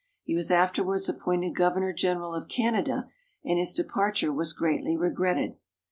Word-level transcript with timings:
He 0.23 0.33
was 0.33 0.49
afterwards 0.49 1.07
appointed 1.09 1.53
governor 1.53 1.93
general 1.93 2.33
of 2.33 2.47
Canada, 2.47 3.07
and 3.45 3.59
his 3.59 3.71
departure 3.71 4.33
was 4.33 4.51
greatly 4.51 4.97
regretted. 4.97 5.57